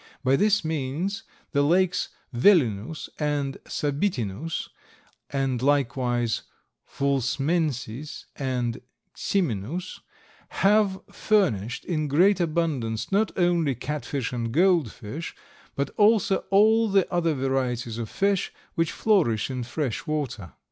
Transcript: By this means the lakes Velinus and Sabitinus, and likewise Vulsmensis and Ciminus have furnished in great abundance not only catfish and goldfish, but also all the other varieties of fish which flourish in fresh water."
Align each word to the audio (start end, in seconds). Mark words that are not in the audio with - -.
By 0.23 0.35
this 0.35 0.65
means 0.65 1.21
the 1.51 1.61
lakes 1.61 2.09
Velinus 2.33 3.07
and 3.19 3.59
Sabitinus, 3.67 4.69
and 5.29 5.61
likewise 5.61 6.41
Vulsmensis 6.91 8.25
and 8.35 8.81
Ciminus 9.15 9.99
have 10.49 10.99
furnished 11.11 11.85
in 11.85 12.07
great 12.07 12.39
abundance 12.39 13.11
not 13.11 13.31
only 13.37 13.75
catfish 13.75 14.33
and 14.33 14.51
goldfish, 14.51 15.35
but 15.75 15.91
also 15.97 16.45
all 16.49 16.89
the 16.89 17.07
other 17.13 17.35
varieties 17.35 17.99
of 17.99 18.09
fish 18.09 18.51
which 18.73 18.91
flourish 18.91 19.51
in 19.51 19.61
fresh 19.61 20.07
water." 20.07 20.53